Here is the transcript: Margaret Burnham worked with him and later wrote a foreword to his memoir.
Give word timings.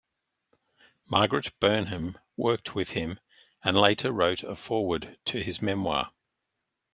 Margaret 1.05 1.51
Burnham 1.59 2.17
worked 2.35 2.73
with 2.73 2.89
him 2.89 3.19
and 3.63 3.77
later 3.77 4.11
wrote 4.11 4.41
a 4.41 4.55
foreword 4.55 5.19
to 5.25 5.37
his 5.43 5.61
memoir. 5.61 6.11